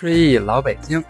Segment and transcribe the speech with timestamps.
[0.00, 1.04] 追忆老北京，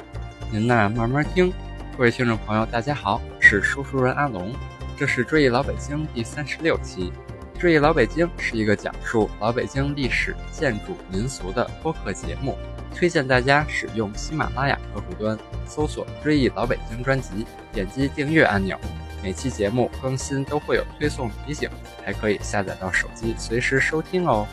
[0.51, 1.52] 您呐慢慢听。
[1.97, 4.53] 各位听众朋友，大家好，我是说书人阿龙，
[4.96, 7.12] 这是《追忆老北京》第三十六期。
[7.61, 12.58] 《追忆老北京》是一个讲述老北京历史、建筑、民俗的播客节目，
[12.93, 15.38] 推荐大家使用喜马拉雅客户端
[15.68, 18.77] 搜索“追忆老北京”专辑，点击订阅按钮。
[19.22, 21.70] 每期节目更新都会有推送提醒，
[22.04, 24.48] 还可以下载到手机随时收听哦。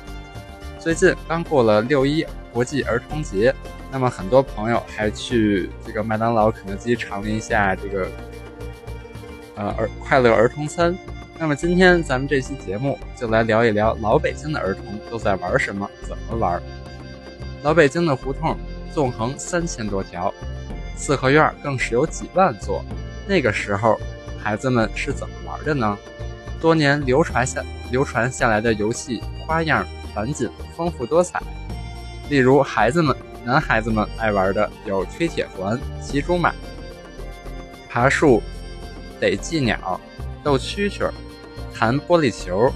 [0.79, 2.23] 最近刚过了六一
[2.53, 3.51] 国际儿童节，
[3.91, 8.07] 那么很多朋友还去这个麦当劳、肯德基尝了一下这个
[9.55, 10.97] 呃儿快乐儿童餐。
[11.39, 16.61] 那么今天咱们这期节目就来聊一聊老北京的儿童都在玩什么，怎么玩。
[17.63, 18.57] 老北京的胡同
[18.93, 20.33] 纵横三千多条，
[20.95, 22.83] 四合院更是有几万座。
[23.27, 23.99] 那个时候。
[24.39, 25.97] 孩子们是怎么玩的呢？
[26.61, 29.85] 多年流传下流传下来的游戏花样
[30.15, 31.41] 繁锦、丰富多彩。
[32.29, 33.13] 例如，孩子们
[33.47, 36.53] 男孩子们爱玩的有吹铁环、骑竹马、
[37.89, 38.43] 爬树、
[39.21, 40.01] 逮鸡鸟、
[40.43, 41.09] 斗蛐蛐、
[41.73, 42.69] 弹玻璃球、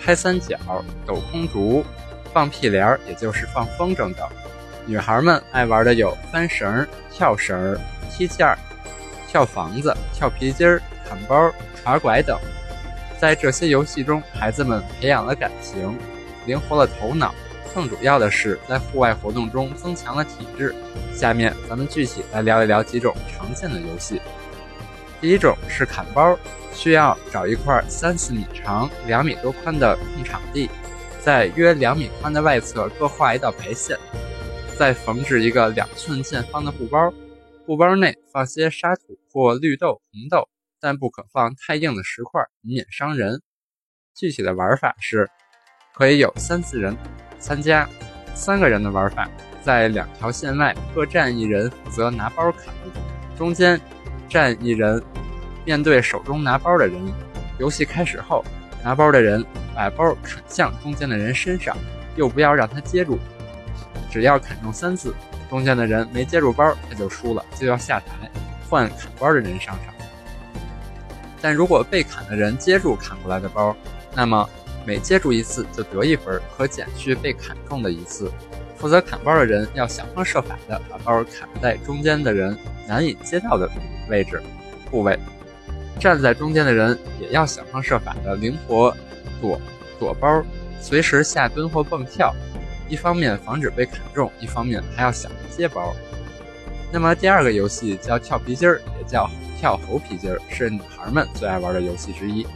[0.00, 0.56] 拍三角、
[1.04, 1.84] 抖空竹、
[2.32, 4.26] 放屁帘也就是放风筝等。
[4.86, 7.78] 女孩们爱玩的有翻绳、跳绳、
[8.10, 8.56] 踢毽儿。
[9.28, 12.38] 跳房子、跳皮筋儿、砍包、耍拐等，
[13.18, 15.98] 在这些游戏中，孩子们培养了感情，
[16.46, 17.34] 灵活了头脑，
[17.76, 20.74] 更主要的是在户外活动中增强了体质。
[21.12, 24.18] 下面咱们具体来聊一聊几种常见的游戏。
[25.20, 26.38] 第一种是砍包，
[26.72, 30.70] 需要找一块三四米长、两米多宽的空场地，
[31.20, 33.98] 在约两米宽的外侧各画一道白线，
[34.78, 37.12] 再缝制一个两寸见方的布包。
[37.66, 40.48] 布包内放些沙土或绿豆、红豆，
[40.80, 43.42] 但不可放太硬的石块，以免伤人。
[44.14, 45.28] 具体的玩法是，
[45.94, 46.96] 可以有三四人
[47.46, 47.88] 参加。
[48.34, 49.28] 三个人的玩法，
[49.62, 52.74] 在两条线外各站一人，负责拿包砍；
[53.38, 53.80] 中间
[54.28, 55.00] 站一人，
[55.64, 57.00] 面对手中拿包的人。
[57.58, 58.44] 游戏开始后，
[58.84, 59.42] 拿包的人
[59.74, 61.74] 把包砍向中间的人身上，
[62.16, 63.16] 又不要让他接住，
[64.10, 65.14] 只要砍中三次。
[65.48, 68.28] 中间的人没接住包，他就输了，就要下台
[68.68, 69.94] 换砍包的人上场。
[71.40, 73.74] 但如果被砍的人接住砍过来的包，
[74.14, 74.46] 那么
[74.86, 78.30] 每接住一次就得一分，可减去被砍中的一次。
[78.76, 83.68] 负责砍包的人要想方设法的把包砍在中间的人难以接到的
[84.08, 84.40] 位置
[84.90, 85.18] 部位，
[85.98, 88.94] 站在中间的人也要想方设法的灵活
[89.40, 89.60] 躲
[89.98, 90.42] 躲包，
[90.80, 92.32] 随时下蹲或蹦跳。
[92.88, 95.92] 一方面防止被砍中，一方面还要想着接包。
[96.92, 102.46] 那么第二个游戏叫跳皮筋儿，也叫跳猴皮筋儿，是女孩们最爱玩的游戏之一。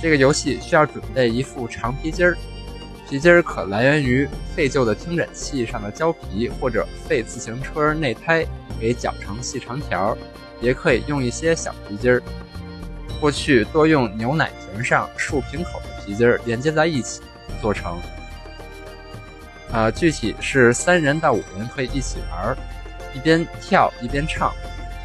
[0.00, 2.36] 这个游戏需要准备一副长皮筋儿，
[3.08, 8.46] 皮筋儿可来源于废旧的听诊器上的胶皮，或者废自行车内胎
[8.78, 10.16] 给绞成细长条，
[10.60, 12.22] 也可以用一些小皮筋儿。
[13.20, 17.22] 过去多用牛奶瓶上竖平口的皮筋儿连接在一起
[17.62, 17.98] 做成。
[19.72, 22.56] 呃，具体是三人到五人可以一起玩，
[23.14, 24.52] 一边跳一边唱。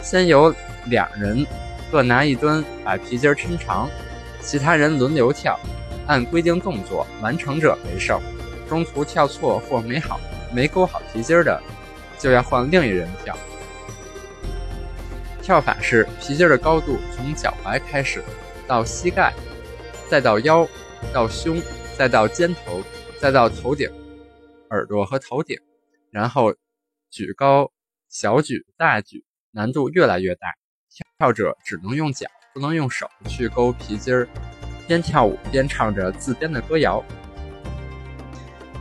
[0.01, 0.53] 先由
[0.85, 1.45] 两人
[1.91, 3.89] 各拿一端，把皮筋儿抻长，
[4.41, 5.59] 其他人轮流跳，
[6.07, 8.19] 按规定动作完成者为胜。
[8.67, 10.19] 中途跳错或没好
[10.53, 11.61] 没勾好皮筋的，
[12.17, 13.37] 就要换另一人跳。
[15.41, 18.23] 跳法是皮筋的高度从脚踝开始，
[18.67, 19.33] 到膝盖，
[20.07, 20.67] 再到腰，
[21.11, 21.59] 到胸，
[21.97, 22.83] 再到肩头，
[23.19, 23.89] 再到头顶。
[24.69, 25.57] 耳朵和头顶，
[26.11, 26.53] 然后
[27.09, 27.71] 举高、
[28.07, 30.53] 小举、大举，难度越来越大。
[31.17, 34.27] 跳者只能用脚，不能用手去勾皮筋儿。
[34.87, 37.03] 边跳舞边唱着自编的歌谣。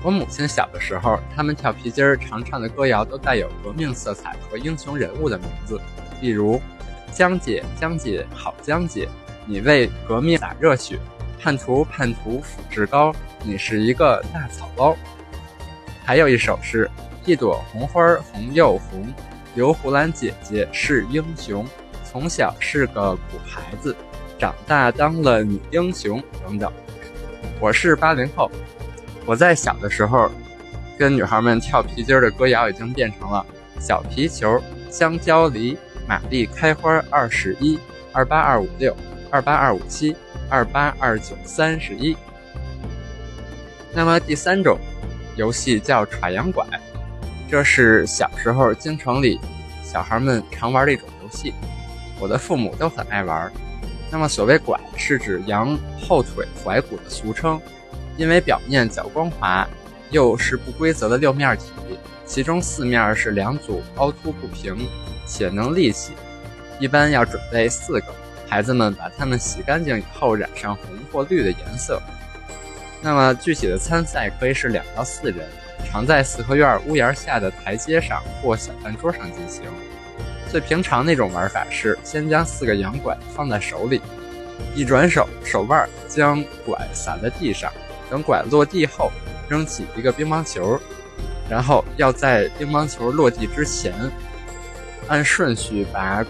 [0.03, 5.79] 我母亲小的时候，他们跳皮筋儿常唱的歌谣都带有革命色彩和英雄人物的名字，
[6.23, 6.59] 例如
[7.13, 9.09] “江姐，江姐，好江姐，
[9.45, 10.99] 你为革命洒热血，
[11.39, 14.97] 叛徒，叛徒，斧志高，你是一个大草包。”
[16.07, 16.91] 还有一首是：
[17.27, 19.13] 一朵红花红又红，
[19.55, 21.67] 刘胡兰姐姐是英雄，
[22.11, 23.95] 从小是个苦孩子，
[24.39, 26.73] 长大当了女英雄等等。
[27.61, 28.51] 我是八零后，
[29.27, 30.31] 我在小的时候
[30.99, 33.45] 跟女孩们跳皮筋的歌谣已经变成了：
[33.79, 34.59] 小皮球、
[34.91, 35.77] 香蕉梨、
[36.09, 37.79] 玛丽开花二十一，
[38.13, 38.97] 二八二五六，
[39.31, 40.17] 二八二五七，
[40.49, 42.17] 二八二九三十一。
[43.93, 44.79] 那么第三种。
[45.37, 46.67] 游戏叫揣羊拐，
[47.49, 49.39] 这是小时候京城里
[49.85, 51.55] 小孩们常玩的一种游戏，
[52.19, 53.51] 我的父母都很爱玩。
[54.11, 57.61] 那么所谓拐，是指羊后腿踝骨的俗称，
[58.17, 59.69] 因为表面较光滑，
[60.11, 61.65] 又是不规则的六面体，
[62.25, 64.89] 其中四面是两组凹凸不平
[65.27, 66.13] 且能立起，
[66.79, 68.07] 一般要准备四个。
[68.49, 72.01] 孩子们把它们洗干净以后染上红或绿的颜色。
[73.03, 75.47] 那么具体的参赛可以是两到四人，
[75.85, 79.65] 常在四合院屋檐下的台阶上或小饭桌上进行。
[80.51, 84.01] 最平常那种玩法是先将四个洋拐放在手里，
[84.75, 87.71] 一转手，手腕将拐撒在地上，
[88.09, 89.13] 等拐落地后，
[89.49, 90.81] 扔起一个乒乓球，
[91.51, 93.95] 然后要在乒乓球落地之前，
[95.07, 96.25] 按顺序把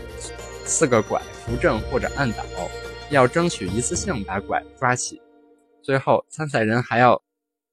[0.64, 2.44] 四个拐扶正或者按倒，
[3.11, 5.23] 要争取一次性把拐抓起。
[5.81, 7.23] 最后，参赛人还要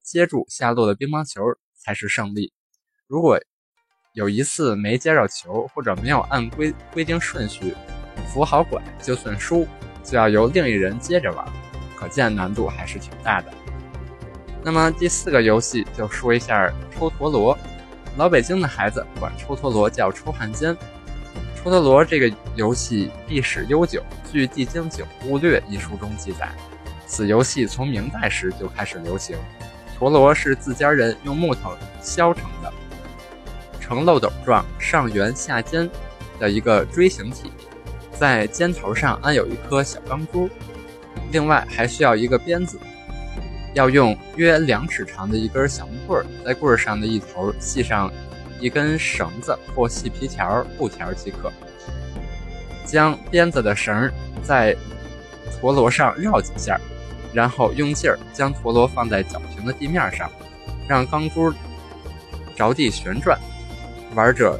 [0.03, 1.41] 接住下落的乒乓球
[1.73, 2.53] 才是胜利。
[3.07, 3.39] 如果
[4.15, 7.75] 有一次没接着球，或者没有按规规定顺序
[8.29, 9.67] 扶好拐，就算输，
[10.05, 11.45] 就要由另一人接着玩。
[11.97, 13.51] 可见难度还是挺大的。
[14.63, 17.57] 那么第四个游戏就说一下抽陀螺。
[18.15, 20.73] 老北京的孩子管抽陀螺叫抽汉奸。
[21.57, 24.01] 抽陀螺这个游戏历史悠久，
[24.31, 26.49] 据《地经九物略》一书中记载。
[27.05, 29.37] 此游戏从明代时就开始流行。
[29.99, 32.49] 陀螺是自家人用木头削成，
[33.85, 35.87] 呈漏斗状，上圆下尖
[36.39, 37.51] 的一个锥形体，
[38.17, 40.49] 在尖头上安有一颗小钢珠，
[41.31, 42.79] 另外还需要一个鞭子，
[43.75, 48.11] 要用约两尺长的一根小木棍，在棍上的一头系上
[48.59, 51.51] 一根绳子或细皮条、布条即可，
[52.85, 54.11] 将鞭子的绳
[54.41, 54.75] 在
[55.61, 56.79] 陀螺上绕几下。
[57.33, 60.31] 然后用劲儿将陀螺放在脚平的地面上，
[60.87, 61.53] 让钢珠
[62.55, 63.37] 着地旋转。
[64.13, 64.59] 玩者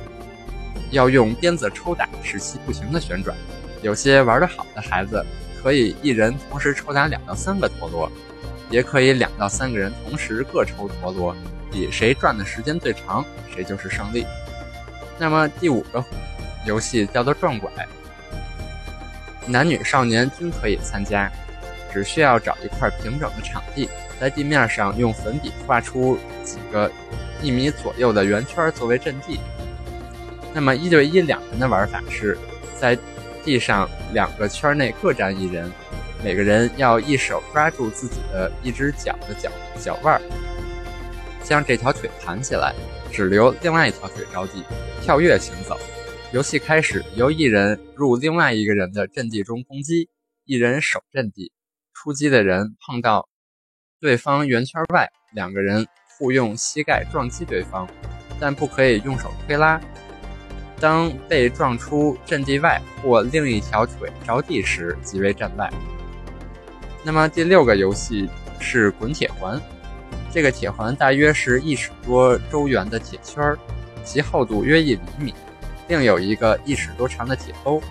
[0.92, 3.36] 要用鞭子抽打，使其不停地旋转。
[3.82, 5.24] 有些玩得好的孩子，
[5.62, 8.12] 可以一人同时抽打两到三个陀螺，
[8.70, 11.36] 也可以两到三个人同时各抽陀螺，
[11.72, 14.26] 比谁转的时间最长，谁就是胜利。
[15.18, 16.04] 那么第五个
[16.66, 17.70] 游戏叫做转拐，
[19.46, 21.32] 男女少年均可以参加。
[21.94, 23.88] 只需要找一块平整的场地，
[24.20, 26.92] 在地面上用粉笔画出几个
[27.46, 29.40] 一米左右的圆圈作为阵地。
[30.52, 32.36] 那么一对一两人的玩法是，
[32.76, 32.98] 在
[33.44, 35.72] 地上两个圈内各站一人，
[36.24, 40.20] 每个人要一手抓住自己的一只脚的脚脚腕，
[41.44, 42.74] 将这条腿盘起来，
[43.12, 44.64] 只留另外一条腿着地，
[45.04, 45.78] 跳跃行走。
[46.34, 50.10] 游戏开始，由一人入另外一个人的阵地中攻击，
[50.46, 51.52] 一人守阵地。
[51.94, 53.30] 出击的人碰到
[54.00, 55.86] 对方圆圈外，两个人
[56.18, 57.88] 互用膝盖撞击对方，
[58.40, 59.80] 但不可以用手推拉。
[60.80, 65.72] 当被撞出阵地外或另一条腿着地时，即为战败。
[67.04, 68.30] 那么第六个游戏
[68.60, 69.60] 是滚铁环，
[70.32, 73.56] 这个铁环大约是一尺多周圆的铁圈，
[74.04, 75.34] 其厚度约一厘米，
[75.88, 77.82] 另有一个一尺多长的铁钩。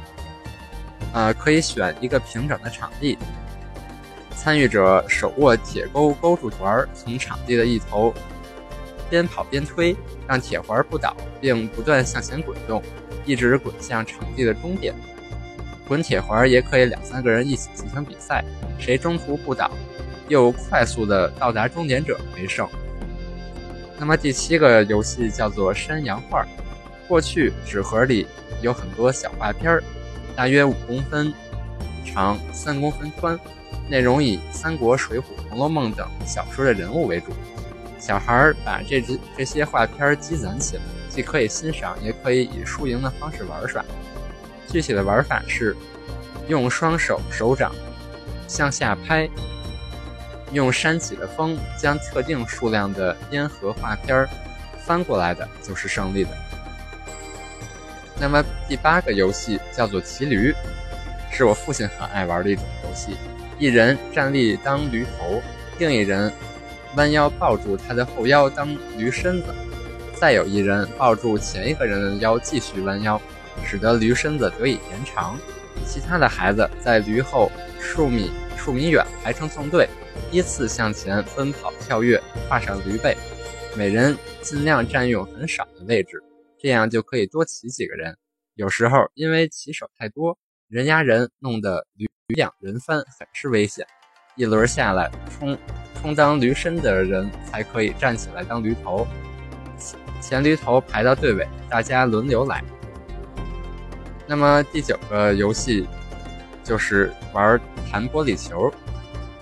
[1.12, 3.17] 呃，可以选一个平整的场地。
[4.44, 8.12] 参与者手握铁钩勾住环，从场地的一头
[9.08, 9.96] 边跑边推，
[10.29, 12.82] 让铁环不倒，并不断向前滚动，
[13.25, 14.94] 一直滚向场地的终点。
[15.88, 18.44] 滚铁环也可以两三个人一起进行比赛，
[18.79, 19.70] 谁中途不倒，
[20.29, 22.69] 又快速的到达终点者为胜。
[23.99, 26.47] 那么第七个游戏叫做山羊画。
[27.09, 28.26] 过去纸盒里
[28.61, 29.83] 有很多小画片儿，
[30.37, 31.33] 大约五公分
[32.04, 33.40] 长，三公分宽。
[33.88, 37.33] 内容以三国、水浒、红楼梦等小说的人物为主，
[37.99, 43.85] 小孩把这只这些画片积攒起来，既可以欣赏，也可以以输赢的方式玩耍。
[44.69, 45.76] 具体的玩法是：
[46.49, 47.73] 用双手手掌
[48.49, 49.29] 向下拍，
[50.53, 54.26] 用扇起的风将特定数量的烟盒画片
[54.85, 56.31] 翻过来的，就是胜利的。
[58.19, 60.55] 那么第八个游戏叫做骑驴，
[61.31, 63.17] 是我父亲很爱玩的一种游戏。
[63.58, 65.42] 一人站立当驴头，
[65.78, 66.32] 另一人
[66.96, 69.54] 弯腰抱住他的后腰当驴身子，
[70.16, 73.20] 再有一人抱住前一个人的腰继续弯腰，
[73.64, 75.38] 使得驴身子得以延长。
[75.87, 79.88] 其他的孩子在驴后数米数米远排成纵队，
[80.30, 83.16] 依次向前奔跑跳跃，跨上驴背。
[83.76, 86.23] 每人尽量占用很少的位置，
[86.58, 88.16] 这样就可以多骑几个人。
[88.54, 90.38] 有时候因为骑手太多，
[90.75, 92.04] 人压人，弄得驴。
[92.26, 93.87] 驴仰人翻很是危险，
[94.35, 95.57] 一轮下来，充
[96.00, 99.07] 充当驴身的人才可以站起来当驴头，
[100.21, 102.61] 前驴头排到队尾，大家轮流来。
[104.26, 105.87] 那么第九个游戏
[106.64, 108.69] 就是玩弹玻璃球，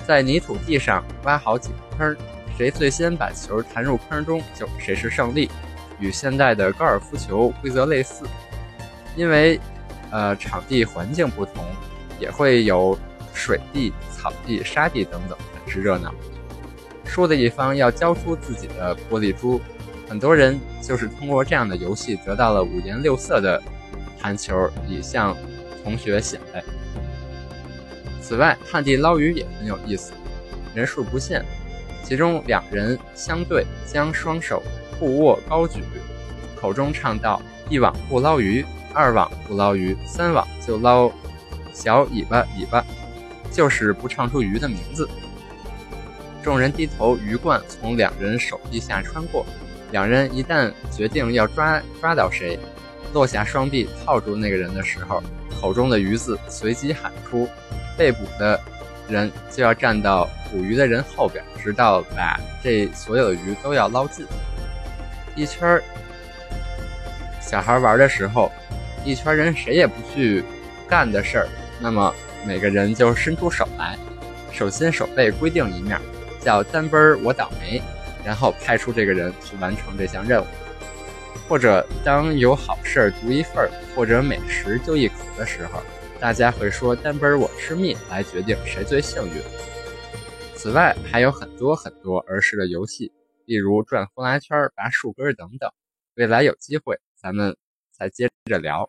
[0.07, 2.17] 在泥土地上挖好几个坑，
[2.59, 5.51] 谁最先把球弹入坑中，就谁是胜利。
[5.99, 8.27] 与现代的高尔夫球规则类似，
[9.17, 9.59] 因为
[10.12, 11.64] 呃场地环境不同，
[12.21, 12.97] 也会有
[13.35, 16.14] 水地、草地、沙地等等，很是热闹。
[17.04, 19.61] 输的一方要交出自己的玻璃珠，
[20.09, 23.61] 很多人就是通过这样的游戏得到了五颜六色的
[24.21, 25.37] 弹球，以向
[25.83, 26.62] 同学显摆。
[28.21, 30.12] 此外，旱地捞鱼也很有意思，
[30.75, 31.42] 人数不限，
[32.04, 34.62] 其中两人相对将双手
[34.99, 35.83] 互握高举，
[36.59, 38.64] 口中唱道：“一网不捞鱼，
[38.95, 41.11] 二网不捞鱼，三网就捞
[41.73, 42.85] 小尾巴尾巴，
[43.51, 45.09] 就是不唱出鱼的名字。”
[46.43, 49.47] 众人低头，鱼贯从两人手臂下穿过，
[49.91, 52.59] 两人一旦决定要抓抓到谁，
[53.13, 55.23] 落下双臂套住那个人的时候，
[55.61, 57.49] 口中的鱼字随即喊出。
[57.95, 58.59] 被捕的
[59.07, 64.27] 人就要站到捕鱼的人后边，直到把这所有的鱼都要捞尽。
[65.37, 65.79] 一圈
[67.39, 68.51] 小孩玩的时候，
[69.04, 70.44] 一圈人谁也不去
[70.88, 71.49] 干的事儿，
[71.80, 72.14] 那么
[72.47, 73.99] 每个人就伸出手来，
[74.52, 76.00] 手心手背规定一面，
[76.40, 77.82] 叫单奔儿我倒霉，
[78.25, 80.47] 然后派出这个人去完成这项任务。
[81.49, 85.82] 或者当有好事儿独一份儿，或者美食就一口的时候。
[86.21, 89.42] 大家会说单奔我吃蜜来决定谁最幸运。
[90.54, 93.11] 此外，还有很多很多儿时的游戏，
[93.44, 95.68] 例如转呼啦圈、拔树根等等。
[96.14, 97.56] 未来有机会，咱们
[98.02, 98.88] 再接着聊。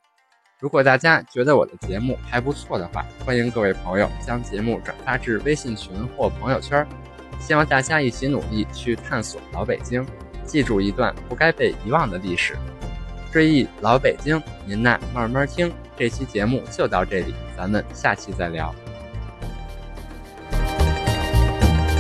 [0.60, 6.88] 如果大家觉得我的节目还不错的话，欢迎各位朋友将节目转发至微信群或朋友圈。
[7.40, 10.04] 希望大家一起努力去探索老北京，
[10.46, 12.56] 记住一段不该被遗忘的历史。
[13.32, 15.72] 追忆老北京，您呐慢慢听。
[15.96, 18.74] 这期节目就到这里，咱们下期再聊。